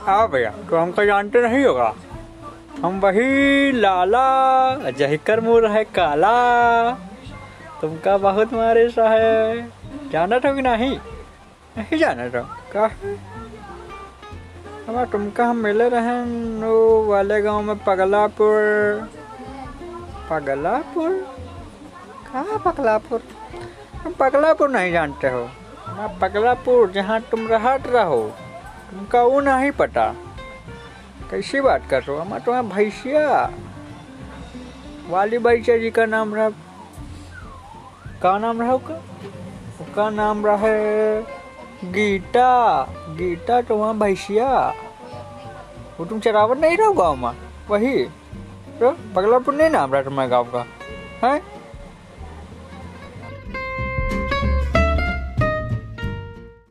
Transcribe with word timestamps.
हाँ 0.00 0.28
भैया 0.28 0.50
तो 0.70 0.76
हमको 0.76 1.04
जानते 1.04 1.40
नहीं 1.42 1.64
होगा। 1.64 1.94
हम 2.82 3.00
वही 3.00 3.72
लाला 3.72 4.90
जहिकर 4.90 5.40
मुर 5.40 5.66
है 5.70 5.84
काला। 5.84 6.36
तुमका 7.80 8.16
बहुत 8.18 8.52
मारे 8.52 8.88
सा 8.88 9.08
है। 9.08 9.68
जाना 10.12 10.38
था 10.38 10.52
कि 10.52 10.62
नहीं? 10.62 10.98
नहीं 11.78 11.98
जाना 11.98 12.28
था 12.28 12.40
का? 12.76 12.84
हमारा 14.88 15.04
तुमका 15.04 15.44
हम 15.46 15.56
मिले 15.56 15.88
रहे 15.88 16.16
वो 16.62 17.04
वाले 17.06 17.42
गाँव 17.42 17.62
में 17.62 17.76
पगलापुर। 17.84 19.08
पगलापुर? 20.30 21.10
कहाँ 22.32 22.58
पगलापुर? 22.64 23.18
तुम 24.04 24.12
पगलापुर 24.12 24.70
नहीं 24.70 24.92
जानते 24.92 25.28
हो। 25.28 25.48
पगलापुर, 26.22 26.90
जहाँ 26.90 27.20
तुम 27.20 27.46
रहत 27.48 27.86
रहो। 27.86 28.32
तुमका 28.90 29.22
वो 29.22 29.40
नहीं 29.40 29.70
पता 29.70 30.14
कैसी 31.30 31.60
बात 31.60 31.82
कर 31.90 32.02
रहे 32.02 32.16
हो? 32.16 32.22
हमारा 32.22 32.44
तुम्हारा 32.44 32.68
भैंसिया। 32.68 33.50
वाली 35.08 35.38
भैंसिया 35.38 35.78
जी 35.78 35.90
का 35.90 36.06
नाम 36.06 36.34
रहा 36.34 36.50
का 38.22 38.38
नाम 38.38 38.62
रहा 38.62 38.74
उसका 38.74 38.94
उसका 39.80 40.10
नाम 40.10 40.46
रहा 40.46 40.56
गीता। 41.92 42.82
गीता 42.90 43.62
तो 43.62 43.76
वहाँ 43.76 43.98
भैंसिया। 43.98 44.74
वो 46.00 46.04
तुम 46.04 46.20
चरावत 46.20 46.58
नहीं 46.58 46.76
रहो 46.76 46.92
गाँव 46.92 47.16
में? 47.16 47.36
वही? 47.68 48.04
तो 48.80 48.90
पगलापुर 49.16 49.54
नहीं 49.54 49.70
नाम 49.70 49.92
रहा 49.92 50.02
तुम्हारे 50.02 50.30
गाँव 50.30 50.44
का? 50.44 50.66
है? 51.26 51.59